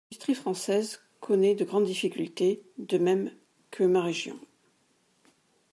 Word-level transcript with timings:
L’industrie 0.09 0.33
française 0.33 0.99
connaît 1.19 1.53
de 1.53 1.63
grandes 1.63 1.85
difficultés, 1.85 2.63
de 2.79 2.97
même 2.97 3.31
que 3.69 3.83
ma 3.85 4.01
région. 4.01 4.39